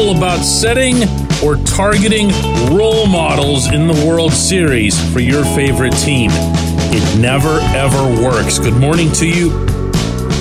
careful 0.00 0.16
about 0.16 0.42
setting 0.42 0.96
or 1.44 1.56
targeting 1.64 2.28
role 2.74 3.06
models 3.06 3.70
in 3.70 3.86
the 3.86 4.04
World 4.06 4.32
Series 4.32 4.98
for 5.12 5.20
your 5.20 5.44
favorite 5.44 5.92
team. 5.92 6.30
It 6.32 7.20
never, 7.20 7.58
ever 7.74 8.22
works. 8.22 8.58
Good 8.58 8.76
morning 8.76 9.12
to 9.12 9.28
you. 9.28 9.50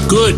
Good 0.08 0.36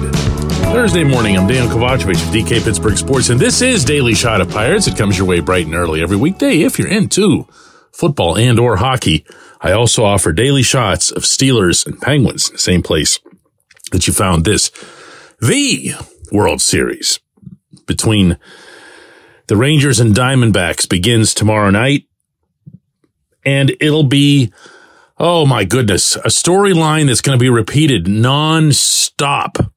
Thursday 0.73 1.04
morning. 1.04 1.38
I'm 1.38 1.47
Dejan 1.47 1.70
Kovacevic 1.70 2.15
of 2.15 2.34
DK 2.34 2.64
Pittsburgh 2.64 2.97
Sports, 2.97 3.29
and 3.29 3.39
this 3.39 3.61
is 3.61 3.86
Daily 3.86 4.15
Shot 4.15 4.42
of 4.42 4.50
Pirates. 4.50 4.88
It 4.88 4.97
comes 4.97 5.18
your 5.20 5.28
way 5.28 5.39
bright 5.39 5.68
and 5.68 5.75
early 5.75 6.01
every 6.01 6.18
weekday 6.18 6.61
if 6.61 6.79
you're 6.79 6.88
into 6.88 7.47
football 7.92 8.38
and 8.38 8.60
or 8.60 8.78
hockey. 8.78 9.24
I 9.61 9.71
also 9.71 10.04
offer 10.04 10.33
daily 10.33 10.64
shots 10.64 11.11
of 11.11 11.24
Steelers 11.24 11.86
and 11.86 12.01
Penguins 12.01 12.60
same 12.60 12.82
place 12.82 13.19
that 13.92 14.07
you 14.07 14.14
found 14.14 14.46
this. 14.46 14.71
The 15.39 15.93
World 16.32 16.61
Series 16.61 17.19
between 17.86 18.38
the 19.51 19.57
Rangers 19.57 20.00
and 20.00 20.15
Diamondbacks 20.15 20.87
begins 20.87 21.33
tomorrow 21.33 21.69
night. 21.71 22.05
And 23.43 23.75
it'll 23.82 24.05
be, 24.05 24.54
oh 25.18 25.46
my 25.46 25.65
goodness, 25.65 26.15
a 26.15 26.29
storyline 26.29 27.07
that's 27.07 27.19
going 27.19 27.37
to 27.37 27.43
be 27.43 27.50
repeated 27.50 28.06
nonstop 28.06 29.69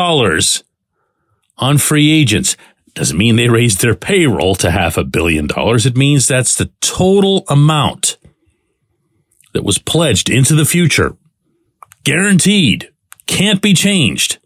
on 1.57 1.77
free 1.77 2.11
agents. 2.11 2.55
Doesn't 2.93 3.17
mean 3.17 3.35
they 3.35 3.49
raised 3.49 3.81
their 3.81 3.95
payroll 3.95 4.55
to 4.55 4.71
half 4.71 4.97
a 4.97 5.03
billion 5.03 5.47
dollars. 5.47 5.85
It 5.85 5.97
means 5.97 6.25
that's 6.27 6.55
the 6.55 6.71
total 6.79 7.43
amount 7.49 8.17
that 9.53 9.65
was 9.65 9.77
pledged 9.77 10.29
into 10.29 10.55
the 10.55 10.63
future. 10.65 11.17
Guaranteed. 12.05 12.89
Can't 13.27 13.61
be 13.61 13.73
changed. 13.73 14.39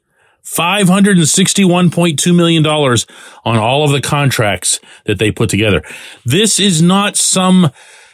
$561.2 0.45 2.35
million 2.35 2.66
on 2.66 3.57
all 3.57 3.83
of 3.83 3.91
the 3.91 4.01
contracts 4.01 4.79
that 5.05 5.19
they 5.19 5.31
put 5.31 5.49
together. 5.49 5.83
This 6.25 6.59
is 6.59 6.81
not 6.81 7.17
some 7.17 7.69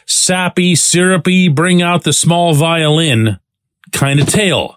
sappy, 0.06 0.74
syrupy, 0.74 1.48
bring 1.48 1.80
out 1.80 2.04
the 2.04 2.12
small 2.12 2.52
violin 2.54 3.38
kind 3.94 4.20
of 4.20 4.26
tale. 4.26 4.76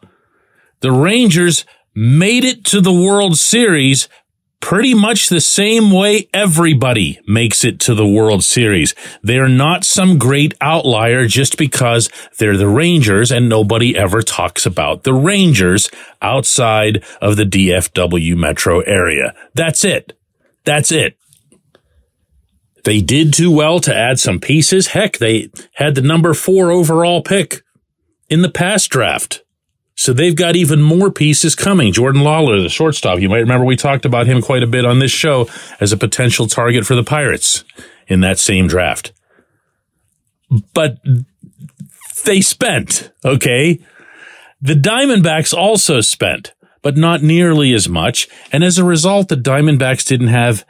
The 0.80 0.92
Rangers 0.92 1.66
made 1.94 2.46
it 2.46 2.64
to 2.66 2.80
the 2.80 2.94
World 2.94 3.38
Series 3.38 4.08
pretty 4.60 4.94
much 4.94 5.30
the 5.30 5.42
same 5.42 5.92
way 5.92 6.28
everybody 6.34 7.20
makes 7.28 7.64
it 7.64 7.80
to 7.80 7.94
the 7.94 8.08
World 8.08 8.44
Series. 8.44 8.94
They're 9.22 9.50
not 9.50 9.84
some 9.84 10.18
great 10.18 10.54
outlier 10.62 11.28
just 11.28 11.58
because 11.58 12.10
they're 12.38 12.58
the 12.58 12.68
Rangers 12.68 13.32
and 13.32 13.50
nobody 13.50 13.98
ever 13.98 14.22
talks 14.22 14.66
about 14.66 15.04
the 15.04 15.14
Rangers 15.14 15.90
outside 16.22 17.04
of 17.22 17.36
the 17.36 17.46
DFW 17.46 18.36
metro 18.36 18.82
area. 18.82 19.34
That's 19.54 19.84
it. 19.84 20.18
That's 20.66 20.92
it. 20.92 21.18
They 22.84 23.02
did 23.02 23.34
too 23.34 23.52
well 23.52 23.80
to 23.80 23.96
add 23.96 24.20
some 24.20 24.40
pieces. 24.40 24.88
Heck, 24.88 25.18
they 25.18 25.50
had 25.74 25.96
the 25.96 26.02
number 26.02 26.34
four 26.34 26.72
overall 26.72 27.22
pick 27.22 27.62
in 28.30 28.42
the 28.42 28.52
past 28.52 28.90
draft. 28.90 29.44
So 29.96 30.14
they've 30.14 30.36
got 30.36 30.56
even 30.56 30.82
more 30.82 31.10
pieces 31.10 31.56
coming. 31.56 31.92
Jordan 31.92 32.22
Lawlar, 32.22 32.62
the 32.62 32.70
shortstop, 32.70 33.20
you 33.20 33.30
might 33.30 33.40
remember 33.40 33.66
we 33.66 33.76
talked 33.76 34.06
about 34.06 34.28
him 34.28 34.44
quite 34.44 34.62
a 34.62 34.68
bit 34.68 34.86
on 34.86 35.00
this 35.00 35.12
show 35.12 35.50
as 35.80 35.92
a 35.92 35.98
potential 35.98 36.46
target 36.48 36.86
for 36.86 36.96
the 36.96 37.04
Pirates 37.04 37.64
in 38.08 38.22
that 38.22 38.38
same 38.38 38.68
draft. 38.68 39.12
But 40.74 41.00
they 42.26 42.42
spent, 42.42 43.12
okay? 43.26 43.80
The 44.62 44.76
Diamondbacks 44.76 45.52
also 45.52 46.00
spent, 46.02 46.54
but 46.84 46.96
not 46.96 47.24
nearly 47.24 47.74
as 47.74 47.90
much. 47.90 48.28
And 48.52 48.64
as 48.64 48.78
a 48.78 48.84
result, 48.84 49.30
the 49.30 49.36
Diamondbacks 49.36 50.06
didn't 50.06 50.28
have 50.28 50.64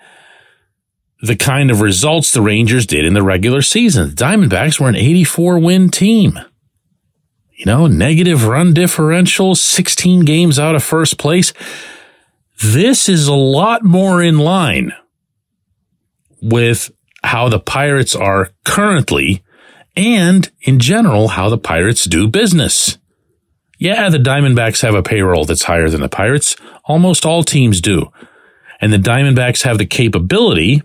the 1.22 1.36
kind 1.36 1.70
of 1.70 1.82
results 1.82 2.32
the 2.32 2.42
Rangers 2.42 2.86
did 2.86 3.04
in 3.04 3.14
the 3.14 3.24
regular 3.24 3.62
season. 3.62 4.10
The 4.10 4.16
Diamondbacks 4.16 4.80
were 4.80 4.88
an 4.88 4.96
84 4.96 5.60
win 5.60 5.90
team 5.90 6.40
you 7.58 7.66
know, 7.66 7.88
negative 7.88 8.46
run 8.46 8.74
differential, 8.74 9.56
16 9.56 10.26
games 10.26 10.60
out 10.60 10.76
of 10.76 10.84
first 10.84 11.18
place. 11.18 11.54
This 12.64 13.10
is 13.10 13.28
a 13.28 13.34
lot 13.34 13.84
more 13.84 14.22
in 14.22 14.38
line 14.38 14.94
with 16.40 16.92
how 17.24 17.50
the 17.50 17.60
Pirates 17.60 18.16
are 18.16 18.52
currently 18.64 19.44
and 19.96 20.50
in 20.62 20.80
general 20.80 21.30
how 21.30 21.50
the 21.50 21.58
Pirates 21.58 22.06
do 22.06 22.28
business. 22.28 23.00
Yeah, 23.80 24.10
the 24.10 24.20
Diamondbacks 24.20 24.84
have 24.84 24.96
a 24.96 25.04
payroll 25.04 25.46
that's 25.46 25.64
higher 25.64 25.90
than 25.90 26.02
the 26.02 26.10
Pirates. 26.10 26.56
Almost 26.86 27.26
all 27.26 27.44
teams 27.44 27.82
do. 27.82 28.12
And 28.80 28.94
the 28.94 28.98
Diamondbacks 28.98 29.64
have 29.64 29.80
the 29.80 29.86
capability 29.86 30.84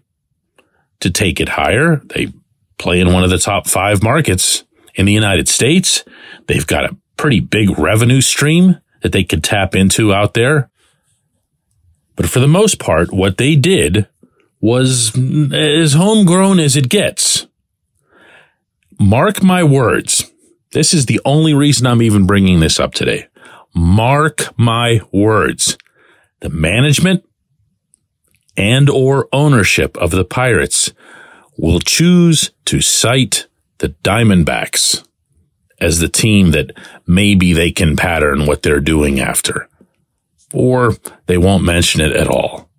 to 1.01 1.11
take 1.11 1.39
it 1.39 1.51
higher. 1.51 1.97
They 2.07 2.33
play 2.79 3.01
in 3.01 3.13
one 3.13 3.25
of 3.25 3.31
the 3.31 3.39
top 3.39 3.67
five 3.67 4.03
markets 4.03 4.65
in 4.95 5.05
the 5.05 5.13
United 5.13 5.49
States. 5.49 6.05
They've 6.53 6.67
got 6.67 6.85
a 6.85 6.97
pretty 7.17 7.41
big 7.41 7.79
revenue 7.79 8.21
stream 8.21 8.79
that 9.01 9.13
they 9.13 9.25
could 9.25 9.43
tap 9.43 9.75
into 9.75 10.13
out 10.13 10.35
there. 10.35 10.69
But 12.15 12.29
for 12.29 12.41
the 12.41 12.47
most 12.47 12.79
part, 12.79 13.11
what 13.11 13.39
they 13.39 13.57
did 13.57 14.07
was 14.61 15.17
as 15.17 15.95
homegrown 15.95 16.61
as 16.61 16.77
it 16.77 16.91
gets. 16.91 17.47
Mark 19.01 19.43
my 19.43 19.65
words. 19.65 20.31
This 20.73 20.93
is 20.93 21.07
the 21.07 21.23
only 21.25 21.55
reason 21.55 21.87
I'm 21.87 22.03
even 22.03 22.27
bringing 22.27 22.61
this 22.61 22.79
up 22.79 22.93
today. 22.93 23.29
Mark 23.75 24.53
my 24.59 25.01
words. 25.11 25.79
The 26.41 26.51
management 26.51 27.25
and 28.59 28.91
or 28.91 29.27
ownership 29.33 29.97
of 29.97 30.11
the 30.11 30.27
Pirates 30.27 30.93
will 31.57 31.81
choose 31.81 32.51
to 32.67 32.83
cite 32.83 33.47
the 33.79 33.89
Diamondbacks 34.05 35.03
as 35.83 35.99
the 35.99 36.09
team 36.09 36.53
that 36.53 36.73
maybe 37.07 37.53
they 37.53 37.71
can 37.71 37.97
pattern 37.97 38.47
what 38.47 38.63
they're 38.63 38.81
doing 38.81 39.21
after. 39.21 39.69
Or 40.53 40.97
they 41.27 41.39
won't 41.39 41.65
mention 41.65 42.01
it 42.01 42.13
at 42.13 42.29
all. 42.29 42.71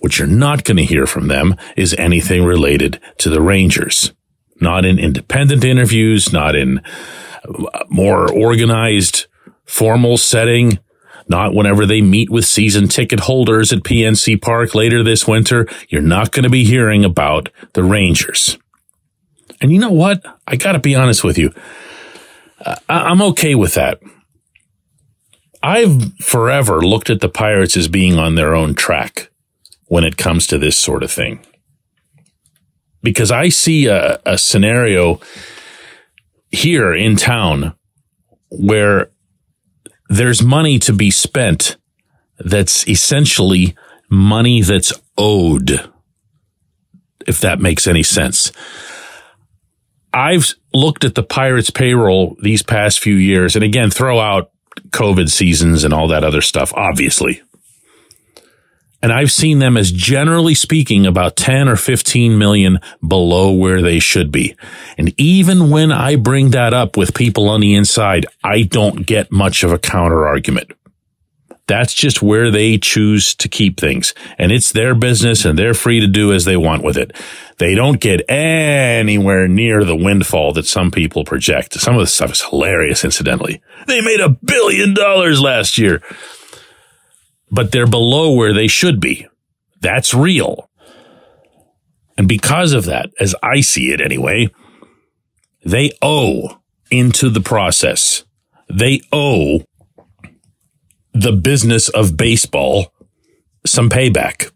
What 0.00 0.18
you're 0.18 0.28
not 0.28 0.64
going 0.64 0.76
to 0.76 0.84
hear 0.84 1.06
from 1.06 1.28
them 1.28 1.56
is 1.76 1.94
anything 1.94 2.44
related 2.44 3.00
to 3.18 3.30
the 3.30 3.40
Rangers. 3.40 4.12
Not 4.60 4.84
in 4.84 4.98
independent 4.98 5.64
interviews, 5.64 6.32
not 6.32 6.54
in 6.54 6.78
uh, 7.44 7.84
more 7.88 8.32
organized, 8.32 9.26
formal 9.64 10.16
setting, 10.16 10.78
not 11.28 11.54
whenever 11.54 11.86
they 11.86 12.00
meet 12.00 12.30
with 12.30 12.44
season 12.44 12.88
ticket 12.88 13.20
holders 13.20 13.72
at 13.72 13.80
PNC 13.80 14.40
Park 14.40 14.74
later 14.74 15.02
this 15.02 15.26
winter. 15.26 15.66
You're 15.88 16.02
not 16.02 16.32
going 16.32 16.44
to 16.44 16.50
be 16.50 16.64
hearing 16.64 17.04
about 17.04 17.50
the 17.72 17.82
Rangers. 17.82 18.58
And 19.60 19.72
you 19.72 19.78
know 19.78 19.90
what? 19.90 20.24
I 20.46 20.56
got 20.56 20.72
to 20.72 20.78
be 20.78 20.94
honest 20.94 21.24
with 21.24 21.38
you. 21.38 21.52
I'm 22.88 23.22
okay 23.22 23.54
with 23.54 23.74
that. 23.74 24.00
I've 25.62 26.14
forever 26.18 26.80
looked 26.80 27.10
at 27.10 27.20
the 27.20 27.28
Pirates 27.28 27.76
as 27.76 27.88
being 27.88 28.18
on 28.18 28.34
their 28.36 28.54
own 28.54 28.74
track 28.74 29.30
when 29.86 30.04
it 30.04 30.16
comes 30.16 30.46
to 30.48 30.58
this 30.58 30.76
sort 30.78 31.02
of 31.02 31.10
thing. 31.12 31.44
because 33.02 33.30
I 33.30 33.50
see 33.50 33.86
a, 33.86 34.20
a 34.26 34.36
scenario 34.38 35.20
here 36.50 36.94
in 36.94 37.16
town 37.16 37.74
where 38.50 39.10
there's 40.08 40.42
money 40.42 40.78
to 40.80 40.92
be 40.92 41.10
spent 41.10 41.76
that's 42.38 42.88
essentially 42.88 43.76
money 44.10 44.62
that's 44.62 44.92
owed, 45.18 45.90
if 47.26 47.40
that 47.40 47.60
makes 47.60 47.86
any 47.86 48.02
sense. 48.02 48.52
I've 50.16 50.54
looked 50.72 51.04
at 51.04 51.14
the 51.14 51.22
Pirates 51.22 51.68
payroll 51.68 52.36
these 52.40 52.62
past 52.62 53.00
few 53.00 53.16
years, 53.16 53.54
and 53.54 53.62
again, 53.62 53.90
throw 53.90 54.18
out 54.18 54.50
COVID 54.88 55.28
seasons 55.28 55.84
and 55.84 55.92
all 55.92 56.08
that 56.08 56.24
other 56.24 56.40
stuff, 56.40 56.72
obviously. 56.74 57.42
And 59.02 59.12
I've 59.12 59.30
seen 59.30 59.58
them 59.58 59.76
as 59.76 59.92
generally 59.92 60.54
speaking 60.54 61.04
about 61.04 61.36
10 61.36 61.68
or 61.68 61.76
15 61.76 62.38
million 62.38 62.80
below 63.06 63.52
where 63.52 63.82
they 63.82 63.98
should 63.98 64.32
be. 64.32 64.56
And 64.96 65.12
even 65.20 65.68
when 65.68 65.92
I 65.92 66.16
bring 66.16 66.52
that 66.52 66.72
up 66.72 66.96
with 66.96 67.14
people 67.14 67.50
on 67.50 67.60
the 67.60 67.74
inside, 67.74 68.24
I 68.42 68.62
don't 68.62 69.06
get 69.06 69.30
much 69.30 69.64
of 69.64 69.70
a 69.70 69.78
counter 69.78 70.26
argument. 70.26 70.72
That's 71.66 71.94
just 71.94 72.22
where 72.22 72.50
they 72.50 72.78
choose 72.78 73.34
to 73.36 73.48
keep 73.48 73.80
things. 73.80 74.14
And 74.38 74.52
it's 74.52 74.70
their 74.70 74.94
business 74.94 75.44
and 75.44 75.58
they're 75.58 75.74
free 75.74 75.98
to 76.00 76.06
do 76.06 76.32
as 76.32 76.44
they 76.44 76.56
want 76.56 76.84
with 76.84 76.96
it. 76.96 77.12
They 77.58 77.74
don't 77.74 78.00
get 78.00 78.28
anywhere 78.30 79.48
near 79.48 79.84
the 79.84 79.96
windfall 79.96 80.52
that 80.52 80.66
some 80.66 80.90
people 80.92 81.24
project. 81.24 81.74
Some 81.74 81.94
of 81.94 82.00
the 82.00 82.06
stuff 82.06 82.32
is 82.32 82.42
hilarious, 82.42 83.04
incidentally. 83.04 83.60
They 83.88 84.00
made 84.00 84.20
a 84.20 84.28
billion 84.28 84.94
dollars 84.94 85.40
last 85.40 85.76
year 85.76 86.02
but 87.50 87.72
they're 87.72 87.86
below 87.86 88.32
where 88.32 88.52
they 88.52 88.66
should 88.66 89.00
be. 89.00 89.26
That's 89.80 90.14
real. 90.14 90.68
And 92.18 92.28
because 92.28 92.72
of 92.72 92.86
that, 92.86 93.10
as 93.20 93.34
I 93.42 93.60
see 93.60 93.92
it 93.92 94.00
anyway, 94.00 94.48
they 95.64 95.92
owe 96.00 96.60
into 96.90 97.28
the 97.28 97.40
process. 97.40 98.24
They 98.68 99.02
owe 99.12 99.64
the 101.20 101.32
business 101.32 101.88
of 101.88 102.16
baseball 102.16 102.92
some 103.64 103.88
payback. 103.88 104.50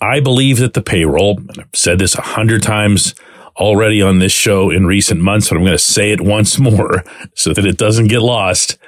I 0.00 0.20
believe 0.20 0.58
that 0.58 0.74
the 0.74 0.82
payroll, 0.82 1.38
and 1.38 1.58
I've 1.58 1.68
said 1.74 1.98
this 1.98 2.14
a 2.14 2.22
hundred 2.22 2.62
times 2.62 3.14
already 3.56 4.00
on 4.00 4.20
this 4.20 4.32
show 4.32 4.70
in 4.70 4.86
recent 4.86 5.20
months, 5.20 5.48
but 5.48 5.56
I'm 5.56 5.64
going 5.64 5.72
to 5.72 5.78
say 5.78 6.12
it 6.12 6.20
once 6.20 6.58
more 6.58 7.04
so 7.34 7.52
that 7.52 7.66
it 7.66 7.76
doesn't 7.76 8.06
get 8.06 8.22
lost. 8.22 8.78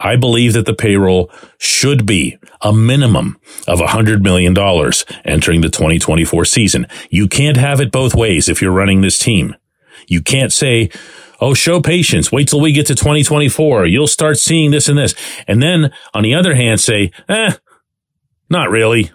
I 0.00 0.16
believe 0.16 0.52
that 0.52 0.66
the 0.66 0.74
payroll 0.74 1.30
should 1.58 2.06
be 2.06 2.38
a 2.60 2.72
minimum 2.72 3.38
of 3.66 3.80
$100 3.80 4.22
million 4.22 4.56
entering 5.24 5.60
the 5.60 5.68
2024 5.68 6.44
season. 6.44 6.86
You 7.10 7.26
can't 7.28 7.56
have 7.56 7.80
it 7.80 7.90
both 7.90 8.14
ways 8.14 8.48
if 8.48 8.60
you're 8.62 8.72
running 8.72 9.00
this 9.00 9.18
team. 9.18 9.56
You 10.06 10.22
can't 10.22 10.52
say, 10.52 10.90
Oh, 11.40 11.54
show 11.54 11.80
patience. 11.80 12.32
Wait 12.32 12.48
till 12.48 12.60
we 12.60 12.72
get 12.72 12.86
to 12.86 12.94
2024. 12.94 13.86
You'll 13.86 14.06
start 14.06 14.38
seeing 14.38 14.70
this 14.70 14.88
and 14.88 14.98
this. 14.98 15.14
And 15.46 15.62
then 15.62 15.92
on 16.12 16.22
the 16.22 16.34
other 16.34 16.54
hand, 16.54 16.80
say, 16.80 17.12
eh, 17.28 17.52
not 18.50 18.70
really 18.70 19.12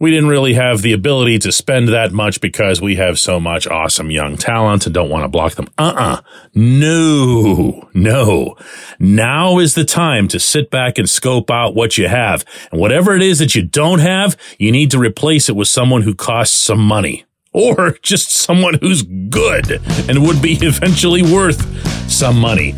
we 0.00 0.10
didn't 0.10 0.28
really 0.28 0.54
have 0.54 0.82
the 0.82 0.92
ability 0.92 1.38
to 1.40 1.50
spend 1.50 1.88
that 1.88 2.12
much 2.12 2.40
because 2.40 2.80
we 2.80 2.96
have 2.96 3.18
so 3.18 3.40
much 3.40 3.66
awesome 3.66 4.10
young 4.10 4.36
talent 4.36 4.86
and 4.86 4.94
don't 4.94 5.10
want 5.10 5.24
to 5.24 5.28
block 5.28 5.54
them. 5.54 5.68
Uh-uh. 5.76 6.20
No, 6.54 7.88
no. 7.94 8.56
Now 9.00 9.58
is 9.58 9.74
the 9.74 9.84
time 9.84 10.28
to 10.28 10.38
sit 10.38 10.70
back 10.70 10.98
and 10.98 11.10
scope 11.10 11.50
out 11.50 11.74
what 11.74 11.98
you 11.98 12.06
have. 12.06 12.44
And 12.70 12.80
whatever 12.80 13.16
it 13.16 13.22
is 13.22 13.40
that 13.40 13.56
you 13.56 13.62
don't 13.62 13.98
have, 13.98 14.36
you 14.58 14.70
need 14.70 14.92
to 14.92 14.98
replace 14.98 15.48
it 15.48 15.56
with 15.56 15.68
someone 15.68 16.02
who 16.02 16.14
costs 16.14 16.56
some 16.56 16.80
money 16.80 17.24
or 17.52 17.96
just 18.02 18.30
someone 18.30 18.74
who's 18.80 19.02
good 19.02 19.80
and 20.08 20.22
would 20.26 20.40
be 20.42 20.52
eventually 20.62 21.22
worth 21.22 22.10
some 22.10 22.38
money. 22.38 22.72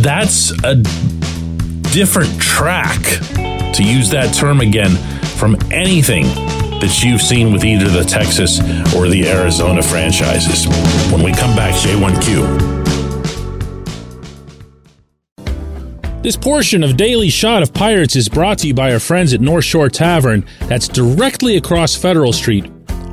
That's 0.00 0.52
a 0.64 0.76
different 1.92 2.40
track, 2.40 3.02
to 3.74 3.82
use 3.82 4.10
that 4.10 4.34
term 4.34 4.60
again 4.60 4.96
from 5.38 5.56
anything 5.70 6.24
that 6.80 7.02
you've 7.02 7.22
seen 7.22 7.52
with 7.52 7.64
either 7.64 7.88
the 7.88 8.04
Texas 8.04 8.60
or 8.94 9.08
the 9.08 9.28
Arizona 9.28 9.82
franchises. 9.82 10.66
When 11.12 11.22
we 11.22 11.32
come 11.32 11.56
back, 11.56 11.74
J1Q. 11.74 12.78
This 16.22 16.36
portion 16.36 16.82
of 16.82 16.96
Daily 16.96 17.30
Shot 17.30 17.62
of 17.62 17.72
Pirates 17.72 18.16
is 18.16 18.28
brought 18.28 18.58
to 18.58 18.66
you 18.66 18.74
by 18.74 18.92
our 18.92 19.00
friends 19.00 19.32
at 19.32 19.40
North 19.40 19.64
Shore 19.64 19.88
Tavern, 19.88 20.44
that's 20.62 20.88
directly 20.88 21.56
across 21.56 21.94
Federal 21.94 22.32
Street 22.32 22.70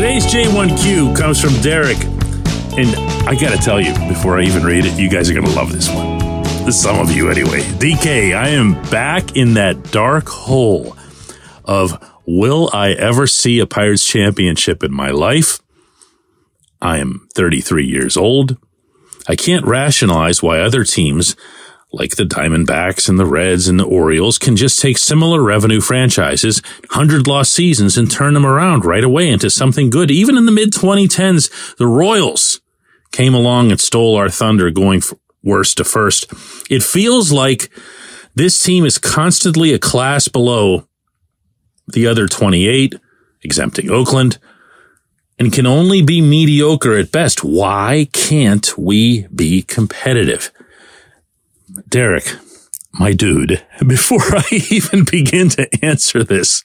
Today's 0.00 0.24
J1Q 0.24 1.14
comes 1.14 1.38
from 1.38 1.52
Derek. 1.60 2.02
And 2.78 2.88
I 3.28 3.36
got 3.38 3.50
to 3.50 3.58
tell 3.58 3.78
you, 3.78 3.92
before 4.08 4.38
I 4.38 4.44
even 4.44 4.62
read 4.62 4.86
it, 4.86 4.98
you 4.98 5.10
guys 5.10 5.28
are 5.28 5.34
to 5.34 5.42
love 5.42 5.70
this 5.74 5.90
one. 5.90 6.72
Some 6.72 6.98
of 6.98 7.14
you, 7.14 7.28
anyway. 7.28 7.60
DK, 7.60 8.34
I 8.34 8.48
am 8.48 8.80
back 8.84 9.36
in 9.36 9.52
that 9.54 9.90
dark 9.92 10.26
hole 10.26 10.96
of 11.66 12.02
will 12.24 12.70
I 12.72 12.92
ever 12.92 13.26
see 13.26 13.58
a 13.58 13.66
Pirates 13.66 14.06
championship 14.06 14.82
in 14.82 14.90
my 14.90 15.10
life? 15.10 15.58
I 16.80 16.96
am 16.96 17.28
33 17.34 17.84
years 17.84 18.16
old. 18.16 18.56
I 19.28 19.36
can't 19.36 19.66
rationalize 19.66 20.42
why 20.42 20.60
other 20.60 20.82
teams 20.82 21.36
like 21.92 22.16
the 22.16 22.24
Diamondbacks 22.24 23.08
and 23.08 23.18
the 23.18 23.26
Reds 23.26 23.66
and 23.68 23.78
the 23.78 23.84
Orioles, 23.84 24.38
can 24.38 24.56
just 24.56 24.78
take 24.78 24.96
similar 24.96 25.42
revenue 25.42 25.80
franchises, 25.80 26.62
100 26.90 27.26
lost 27.26 27.52
seasons, 27.52 27.98
and 27.98 28.10
turn 28.10 28.34
them 28.34 28.46
around 28.46 28.84
right 28.84 29.02
away 29.02 29.28
into 29.28 29.50
something 29.50 29.90
good. 29.90 30.10
Even 30.10 30.36
in 30.36 30.46
the 30.46 30.52
mid 30.52 30.72
2010s, 30.72 31.76
the 31.76 31.86
Royals 31.86 32.60
came 33.12 33.34
along 33.34 33.70
and 33.70 33.80
stole 33.80 34.16
our 34.16 34.28
thunder 34.28 34.70
going 34.70 35.02
worst 35.42 35.78
to 35.78 35.84
first. 35.84 36.32
It 36.70 36.82
feels 36.82 37.32
like 37.32 37.70
this 38.34 38.62
team 38.62 38.84
is 38.84 38.98
constantly 38.98 39.72
a 39.72 39.78
class 39.78 40.28
below 40.28 40.86
the 41.88 42.06
other 42.06 42.28
28, 42.28 42.94
exempting 43.42 43.90
Oakland, 43.90 44.38
and 45.38 45.52
can 45.52 45.66
only 45.66 46.02
be 46.02 46.20
mediocre 46.20 46.96
at 46.96 47.10
best. 47.10 47.42
Why 47.42 48.08
can't 48.12 48.76
we 48.78 49.26
be 49.28 49.62
competitive? 49.62 50.52
Derek, 51.88 52.36
my 52.92 53.12
dude, 53.12 53.64
before 53.86 54.22
I 54.22 54.44
even 54.70 55.04
begin 55.04 55.48
to 55.50 55.68
answer 55.84 56.24
this, 56.24 56.64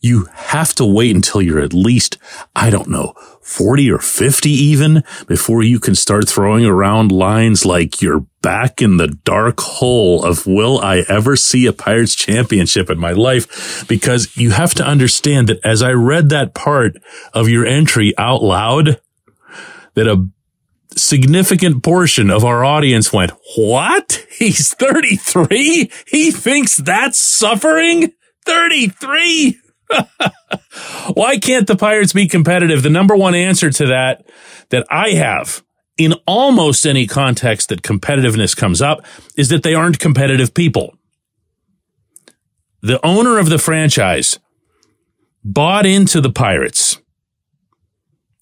you 0.00 0.26
have 0.32 0.74
to 0.74 0.84
wait 0.84 1.14
until 1.14 1.40
you're 1.40 1.60
at 1.60 1.72
least, 1.72 2.18
I 2.56 2.70
don't 2.70 2.88
know, 2.88 3.14
40 3.40 3.90
or 3.90 3.98
50 3.98 4.50
even 4.50 5.04
before 5.26 5.62
you 5.62 5.78
can 5.78 5.94
start 5.94 6.28
throwing 6.28 6.64
around 6.64 7.12
lines 7.12 7.64
like 7.64 8.02
you're 8.02 8.26
back 8.40 8.82
in 8.82 8.96
the 8.96 9.08
dark 9.08 9.60
hole 9.60 10.24
of 10.24 10.46
will 10.46 10.80
I 10.80 11.04
ever 11.08 11.36
see 11.36 11.66
a 11.66 11.72
Pirates 11.72 12.16
championship 12.16 12.90
in 12.90 12.98
my 12.98 13.12
life? 13.12 13.86
Because 13.88 14.36
you 14.36 14.50
have 14.50 14.74
to 14.74 14.84
understand 14.84 15.48
that 15.48 15.60
as 15.64 15.82
I 15.82 15.92
read 15.92 16.30
that 16.30 16.54
part 16.54 16.96
of 17.32 17.48
your 17.48 17.64
entry 17.64 18.12
out 18.18 18.42
loud, 18.42 19.00
that 19.94 20.08
a 20.08 20.26
significant 20.98 21.82
portion 21.82 22.30
of 22.30 22.44
our 22.44 22.64
audience 22.64 23.12
went, 23.12 23.32
what? 23.56 24.26
He's 24.30 24.74
33? 24.74 25.90
He 26.06 26.30
thinks 26.30 26.76
that's 26.76 27.18
suffering? 27.18 28.12
33? 28.44 29.58
Why 31.14 31.38
can't 31.38 31.66
the 31.66 31.76
Pirates 31.76 32.12
be 32.12 32.26
competitive? 32.26 32.82
The 32.82 32.90
number 32.90 33.16
one 33.16 33.34
answer 33.34 33.70
to 33.70 33.86
that 33.86 34.26
that 34.70 34.86
I 34.90 35.10
have 35.10 35.62
in 35.98 36.14
almost 36.26 36.86
any 36.86 37.06
context 37.06 37.68
that 37.68 37.82
competitiveness 37.82 38.56
comes 38.56 38.80
up 38.80 39.04
is 39.36 39.48
that 39.50 39.62
they 39.62 39.74
aren't 39.74 39.98
competitive 39.98 40.54
people. 40.54 40.96
The 42.80 43.04
owner 43.06 43.38
of 43.38 43.48
the 43.48 43.58
franchise 43.58 44.38
bought 45.44 45.86
into 45.86 46.20
the 46.20 46.32
Pirates. 46.32 46.98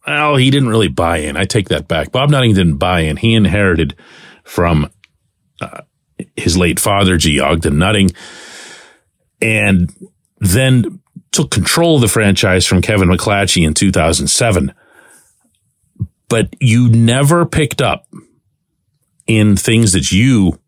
Well, 0.07 0.37
he 0.37 0.51
didn't 0.51 0.69
really 0.69 0.89
buy 0.89 1.19
in. 1.19 1.37
I 1.37 1.45
take 1.45 1.69
that 1.69 1.89
back. 1.89 2.11
Bob 2.11 2.31
Nutting 2.31 2.55
didn't 2.55 2.79
buy 2.79 3.01
in. 3.01 3.17
He 3.17 3.35
inherited 3.35 3.95
from 4.45 4.91
uh, 5.61 5.83
his 6.37 6.57
late 6.57 6.81
father, 6.81 7.17
G. 7.17 7.39
Ogden 7.39 7.79
Nutting, 7.79 8.11
and 9.41 9.93
then 10.39 11.01
took 11.33 11.51
control 11.51 11.97
of 11.97 12.01
the 12.01 12.09
franchise 12.09 12.67
from 12.67 12.83
Kevin 12.83 13.09
McClatchy 13.09 13.67
in 13.67 13.75
2007. 13.75 14.75
But 16.29 16.55
you 16.61 16.89
never 16.89 17.45
picked 17.45 17.83
up 17.83 18.07
in 19.27 19.57
things 19.57 19.93
that 19.93 20.11
you 20.11 20.59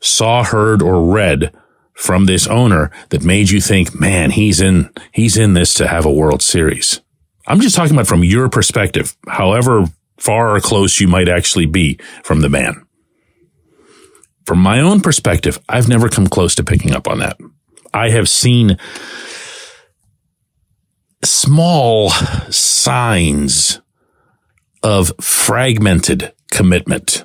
saw, 0.00 0.42
heard, 0.44 0.82
or 0.82 1.04
read 1.04 1.54
from 1.94 2.26
this 2.26 2.46
owner 2.46 2.90
that 3.10 3.22
made 3.22 3.50
you 3.50 3.60
think, 3.60 3.98
man, 3.98 4.30
he's 4.30 4.60
in, 4.60 4.90
he's 5.12 5.36
in 5.36 5.54
this 5.54 5.74
to 5.74 5.86
have 5.86 6.04
a 6.04 6.12
World 6.12 6.42
Series. 6.42 7.00
I'm 7.46 7.60
just 7.60 7.76
talking 7.76 7.94
about 7.94 8.06
from 8.06 8.24
your 8.24 8.48
perspective, 8.48 9.16
however 9.28 9.86
far 10.18 10.54
or 10.54 10.60
close 10.60 11.00
you 11.00 11.08
might 11.08 11.28
actually 11.28 11.66
be 11.66 11.98
from 12.22 12.40
the 12.40 12.48
man. 12.48 12.86
From 14.46 14.58
my 14.58 14.80
own 14.80 15.00
perspective, 15.00 15.58
I've 15.68 15.88
never 15.88 16.08
come 16.08 16.26
close 16.26 16.54
to 16.56 16.64
picking 16.64 16.94
up 16.94 17.08
on 17.08 17.18
that. 17.20 17.38
I 17.94 18.10
have 18.10 18.28
seen 18.28 18.78
small 21.24 22.10
signs 22.50 23.80
of 24.82 25.12
fragmented 25.20 26.32
commitment 26.50 27.24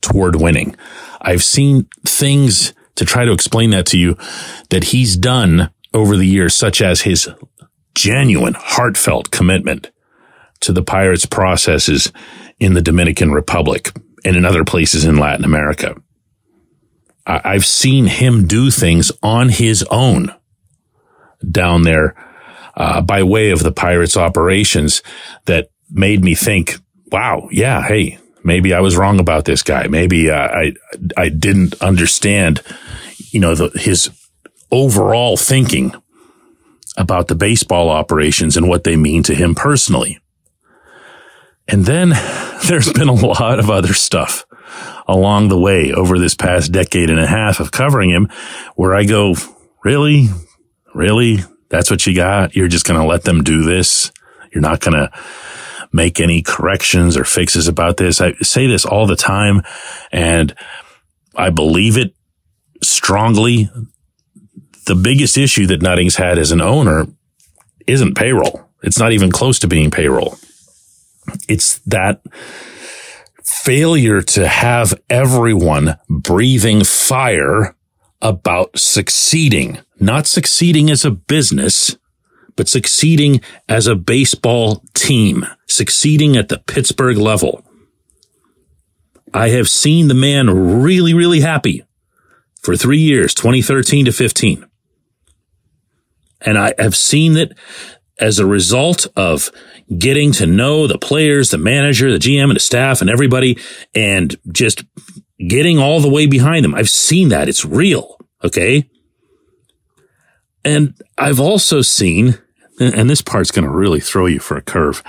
toward 0.00 0.36
winning. 0.36 0.76
I've 1.20 1.42
seen 1.42 1.88
things 2.06 2.72
to 2.96 3.04
try 3.04 3.24
to 3.24 3.32
explain 3.32 3.70
that 3.70 3.86
to 3.86 3.98
you 3.98 4.16
that 4.70 4.84
he's 4.84 5.16
done 5.16 5.70
over 5.92 6.16
the 6.16 6.26
years, 6.26 6.54
such 6.54 6.80
as 6.80 7.02
his 7.02 7.28
genuine, 7.94 8.54
heartfelt 8.54 9.30
commitment 9.30 9.90
to 10.60 10.72
the 10.72 10.82
Pirates 10.82 11.26
processes 11.26 12.12
in 12.58 12.74
the 12.74 12.82
Dominican 12.82 13.32
Republic 13.32 13.90
and 14.24 14.36
in 14.36 14.44
other 14.44 14.64
places 14.64 15.04
in 15.04 15.18
Latin 15.18 15.44
America. 15.44 15.96
I've 17.26 17.64
seen 17.64 18.06
him 18.06 18.46
do 18.46 18.70
things 18.70 19.10
on 19.22 19.48
his 19.48 19.82
own 19.90 20.34
down 21.50 21.82
there 21.82 22.14
uh, 22.76 23.00
by 23.00 23.22
way 23.22 23.50
of 23.50 23.62
the 23.62 23.72
Pirates 23.72 24.16
operations 24.16 25.02
that 25.46 25.68
made 25.90 26.22
me 26.22 26.34
think, 26.34 26.76
wow, 27.10 27.48
yeah, 27.50 27.82
hey, 27.82 28.18
maybe 28.42 28.74
I 28.74 28.80
was 28.80 28.96
wrong 28.96 29.20
about 29.20 29.46
this 29.46 29.62
guy. 29.62 29.86
Maybe 29.86 30.30
uh, 30.30 30.48
I 30.48 30.72
I 31.16 31.28
didn't 31.30 31.80
understand, 31.80 32.62
you 33.30 33.40
know, 33.40 33.54
the, 33.54 33.70
his 33.78 34.10
overall 34.70 35.36
thinking 35.36 35.94
about 36.96 37.28
the 37.28 37.34
baseball 37.34 37.90
operations 37.90 38.56
and 38.56 38.68
what 38.68 38.84
they 38.84 38.96
mean 38.96 39.22
to 39.24 39.34
him 39.34 39.54
personally. 39.54 40.18
And 41.66 41.84
then 41.84 42.10
there's 42.66 42.92
been 42.92 43.08
a 43.08 43.12
lot 43.12 43.58
of 43.58 43.70
other 43.70 43.94
stuff 43.94 44.44
along 45.06 45.48
the 45.48 45.58
way 45.58 45.92
over 45.92 46.18
this 46.18 46.34
past 46.34 46.72
decade 46.72 47.10
and 47.10 47.20
a 47.20 47.26
half 47.26 47.60
of 47.60 47.70
covering 47.70 48.10
him 48.10 48.28
where 48.76 48.94
I 48.94 49.04
go, 49.04 49.34
really? 49.84 50.28
Really? 50.94 51.38
That's 51.68 51.90
what 51.90 52.06
you 52.06 52.14
got? 52.14 52.54
You're 52.54 52.68
just 52.68 52.86
going 52.86 53.00
to 53.00 53.06
let 53.06 53.24
them 53.24 53.42
do 53.42 53.64
this? 53.64 54.12
You're 54.52 54.62
not 54.62 54.80
going 54.80 54.94
to 54.94 55.10
make 55.92 56.20
any 56.20 56.42
corrections 56.42 57.16
or 57.16 57.24
fixes 57.24 57.68
about 57.68 57.96
this. 57.96 58.20
I 58.20 58.32
say 58.42 58.66
this 58.66 58.84
all 58.84 59.06
the 59.06 59.16
time 59.16 59.62
and 60.10 60.54
I 61.36 61.50
believe 61.50 61.96
it 61.96 62.14
strongly 62.82 63.70
the 64.84 64.94
biggest 64.94 65.36
issue 65.36 65.66
that 65.66 65.82
Nutting's 65.82 66.16
had 66.16 66.38
as 66.38 66.52
an 66.52 66.60
owner 66.60 67.06
isn't 67.86 68.16
payroll. 68.16 68.68
It's 68.82 68.98
not 68.98 69.12
even 69.12 69.30
close 69.30 69.58
to 69.60 69.68
being 69.68 69.90
payroll. 69.90 70.36
It's 71.48 71.78
that 71.86 72.22
failure 73.42 74.20
to 74.20 74.46
have 74.46 74.94
everyone 75.08 75.98
breathing 76.08 76.84
fire 76.84 77.74
about 78.20 78.78
succeeding, 78.78 79.78
not 80.00 80.26
succeeding 80.26 80.90
as 80.90 81.04
a 81.04 81.10
business, 81.10 81.96
but 82.56 82.68
succeeding 82.68 83.40
as 83.68 83.86
a 83.86 83.94
baseball 83.94 84.82
team, 84.94 85.46
succeeding 85.66 86.36
at 86.36 86.48
the 86.48 86.58
Pittsburgh 86.58 87.16
level. 87.16 87.64
I 89.32 89.48
have 89.48 89.68
seen 89.68 90.08
the 90.08 90.14
man 90.14 90.82
really, 90.82 91.12
really 91.12 91.40
happy 91.40 91.84
for 92.62 92.76
three 92.76 93.00
years, 93.00 93.34
2013 93.34 94.04
to 94.06 94.12
15. 94.12 94.64
And 96.44 96.58
I 96.58 96.74
have 96.78 96.94
seen 96.94 97.32
that 97.34 97.52
as 98.20 98.38
a 98.38 98.46
result 98.46 99.06
of 99.16 99.50
getting 99.98 100.32
to 100.32 100.46
know 100.46 100.86
the 100.86 100.98
players, 100.98 101.50
the 101.50 101.58
manager, 101.58 102.12
the 102.12 102.18
GM 102.18 102.44
and 102.44 102.56
the 102.56 102.60
staff 102.60 103.00
and 103.00 103.10
everybody 103.10 103.58
and 103.94 104.36
just 104.52 104.84
getting 105.48 105.78
all 105.78 106.00
the 106.00 106.08
way 106.08 106.26
behind 106.26 106.64
them. 106.64 106.74
I've 106.74 106.90
seen 106.90 107.28
that. 107.30 107.48
It's 107.48 107.64
real. 107.64 108.18
Okay. 108.42 108.88
And 110.64 110.94
I've 111.18 111.40
also 111.40 111.82
seen, 111.82 112.38
and 112.80 113.10
this 113.10 113.20
part's 113.20 113.50
going 113.50 113.64
to 113.64 113.70
really 113.70 114.00
throw 114.00 114.26
you 114.26 114.40
for 114.40 114.56
a 114.56 114.62
curve. 114.62 115.02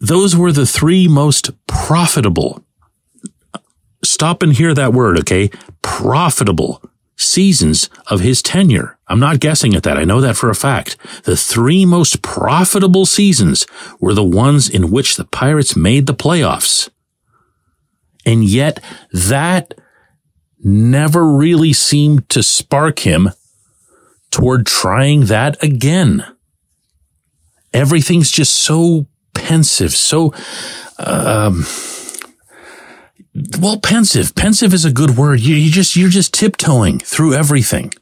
Those 0.00 0.34
were 0.36 0.52
the 0.52 0.66
three 0.66 1.06
most 1.08 1.50
profitable. 1.66 2.64
Stop 4.02 4.42
and 4.42 4.52
hear 4.52 4.74
that 4.74 4.92
word. 4.92 5.18
Okay. 5.18 5.50
Profitable 5.82 6.82
seasons 7.22 7.88
of 8.06 8.20
his 8.20 8.42
tenure. 8.42 8.98
I'm 9.08 9.20
not 9.20 9.40
guessing 9.40 9.74
at 9.74 9.82
that. 9.84 9.98
I 9.98 10.04
know 10.04 10.20
that 10.20 10.36
for 10.36 10.50
a 10.50 10.54
fact. 10.54 10.96
The 11.24 11.36
three 11.36 11.84
most 11.84 12.22
profitable 12.22 13.06
seasons 13.06 13.66
were 14.00 14.14
the 14.14 14.24
ones 14.24 14.68
in 14.68 14.90
which 14.90 15.16
the 15.16 15.24
Pirates 15.24 15.76
made 15.76 16.06
the 16.06 16.14
playoffs. 16.14 16.88
And 18.24 18.44
yet 18.44 18.82
that 19.12 19.74
never 20.62 21.26
really 21.26 21.72
seemed 21.72 22.28
to 22.30 22.42
spark 22.42 23.00
him 23.00 23.30
toward 24.30 24.66
trying 24.66 25.26
that 25.26 25.62
again. 25.62 26.24
Everything's 27.72 28.30
just 28.30 28.54
so 28.54 29.06
pensive, 29.34 29.92
so, 29.92 30.32
um, 30.98 31.64
well, 33.58 33.78
pensive. 33.80 34.34
Pensive 34.34 34.74
is 34.74 34.84
a 34.84 34.92
good 34.92 35.16
word. 35.16 35.40
You, 35.40 35.54
you 35.54 35.70
just, 35.70 35.96
you're 35.96 36.10
just 36.10 36.34
tiptoeing 36.34 36.98
through 36.98 37.34
everything. 37.34 37.92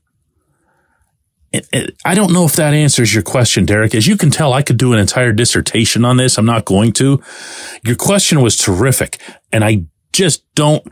I 2.05 2.15
don't 2.15 2.33
know 2.33 2.45
if 2.45 2.53
that 2.55 2.75
answers 2.75 3.13
your 3.13 3.25
question, 3.25 3.65
Derek. 3.65 3.95
As 3.95 4.07
you 4.07 4.17
can 4.17 4.31
tell, 4.31 4.53
I 4.53 4.63
could 4.63 4.77
do 4.77 4.93
an 4.93 5.01
entire 5.01 5.33
dissertation 5.33 6.05
on 6.05 6.17
this. 6.17 6.39
I'm 6.39 6.47
not 6.47 6.65
going 6.65 6.93
to. 6.95 7.21
Your 7.85 7.97
question 7.97 8.41
was 8.41 8.57
terrific, 8.57 9.21
and 9.51 9.65
I 9.65 9.87
just 10.13 10.45
don't 10.55 10.87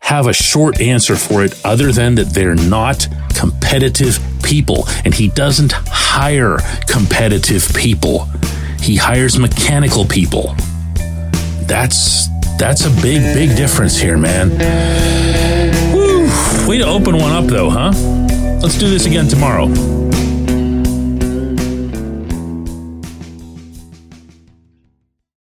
have 0.00 0.26
a 0.26 0.32
short 0.32 0.80
answer 0.80 1.14
for 1.14 1.44
it 1.44 1.60
other 1.64 1.92
than 1.92 2.14
that 2.14 2.30
they're 2.30 2.54
not 2.54 3.06
competitive 3.34 4.18
people, 4.42 4.84
and 5.04 5.12
he 5.12 5.28
doesn't 5.28 5.72
hire 5.72 6.56
competitive 6.88 7.68
people. 7.74 8.24
He 8.80 8.96
hires 8.96 9.38
mechanical 9.38 10.06
people. 10.06 10.54
That's 11.66 12.28
that's 12.58 12.84
a 12.84 12.90
big, 12.90 13.22
big 13.34 13.56
difference 13.56 13.96
here, 13.96 14.18
man. 14.18 14.50
Woo! 15.94 16.28
Way 16.68 16.78
to 16.78 16.86
open 16.86 17.16
one 17.16 17.32
up, 17.32 17.46
though, 17.46 17.70
huh? 17.70 17.92
Let's 18.60 18.76
do 18.76 18.90
this 18.90 19.06
again 19.06 19.28
tomorrow. 19.28 20.07